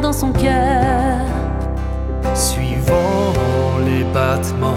[0.00, 1.20] dans son cœur.
[2.34, 3.32] Suivant
[3.84, 4.74] les battements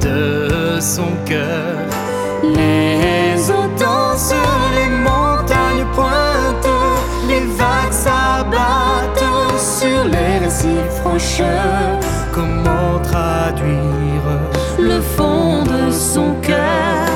[0.00, 1.76] de son cœur,
[2.42, 6.72] les autos sur les montagnes pointent,
[7.28, 11.44] les vagues s'abattent sur les récifs rocheux.
[12.32, 14.28] Comment traduire
[14.78, 17.08] le fond de son cœur?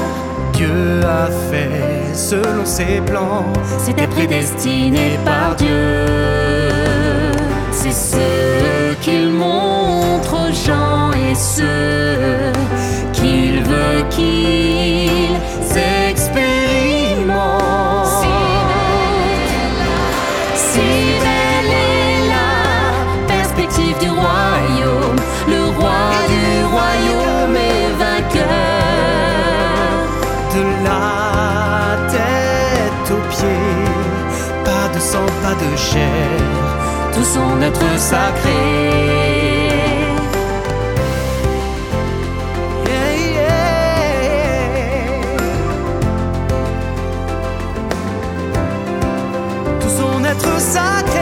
[0.53, 3.45] Dieu a fait selon ses plans.
[3.79, 6.28] C'était prédestiné par Dieu.
[7.91, 12.53] C'est ce qu'il montre aux gens et ceux
[13.13, 15.39] qu'il veut qu'ils
[16.11, 18.27] expérimentent.
[20.55, 20.81] Si
[21.25, 22.53] belle est la
[23.27, 25.17] perspective du royaume,
[25.49, 28.49] le roi du royaume est vainqueur.
[30.55, 33.87] de la tête aux pieds,
[34.65, 36.38] pas de sang, pas de chair,
[37.19, 38.51] tout son être sacré.
[49.81, 51.18] Tout son être sacré.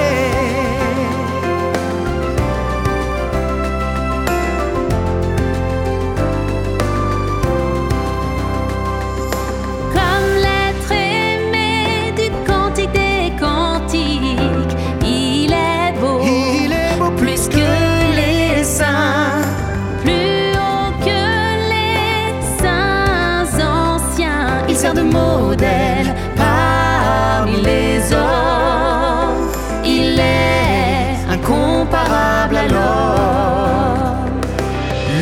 [24.95, 29.51] De modèle parmi les hommes,
[29.85, 34.41] il est incomparable à l'homme.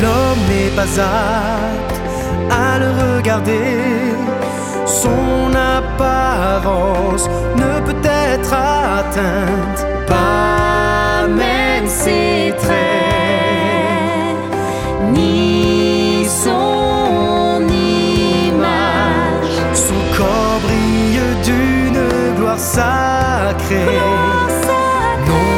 [0.00, 2.00] L'homme n'est pas apte
[2.50, 4.14] à le regarder.
[4.86, 12.24] Son apparence ne peut être atteinte, pas même ses
[25.28, 25.50] non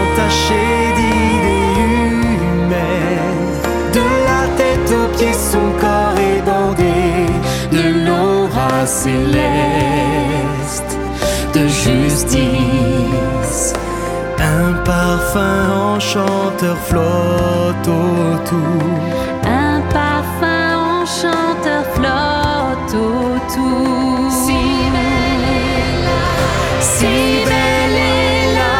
[0.00, 3.54] entachée d'idées humaines.
[3.92, 7.26] De la tête aux pieds, son corps est bordé
[7.72, 9.40] de l'aura céleste
[11.54, 13.72] de justice.
[14.38, 18.98] Un parfum enchanteur flotte autour.
[19.44, 24.19] Un parfum enchanteur flotte autour.
[27.00, 27.16] Si
[27.50, 28.76] belle est la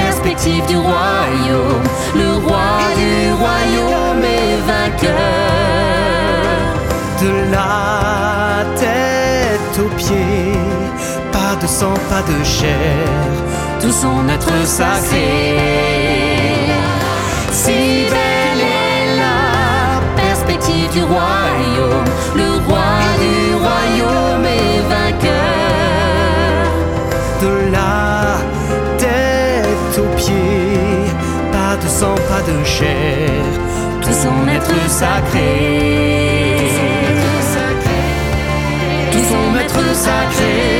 [0.00, 1.86] perspective du royaume.
[2.22, 5.12] Le roi du royaume est vainqueur.
[7.22, 10.58] De la tête aux pieds,
[11.36, 13.06] pas de sang, pas de chair.
[13.80, 15.30] tout son être sacré.
[17.62, 17.91] Si
[27.42, 28.38] de la
[28.98, 31.10] tête aux pieds,
[31.50, 33.42] pas de sang, pas de chair,
[34.00, 35.50] tout son être sacré,
[36.58, 38.02] tout son être sacré.
[39.12, 40.71] Tout son être sacré.